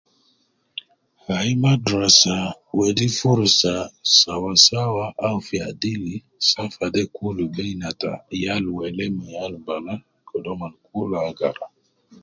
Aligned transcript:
Ai 1.35 1.51
madrasa 1.63 2.35
wedi 2.77 3.07
furusa 3.17 3.73
sawa 4.19 4.51
sawa 4.67 5.05
au 5.25 5.37
fi 5.47 5.55
adil 5.69 6.03
safa 6.49 6.85
de 6.95 7.03
kul, 7.15 7.37
beina 7.55 7.89
ta 8.01 8.11
yal 8.43 8.65
wele 8.77 9.05
ma 9.15 9.25
yal 9.35 9.53
bana, 9.65 9.93
kede 10.27 10.51
mon 10.59 10.73
kul 10.85 11.11
agara 11.27 11.65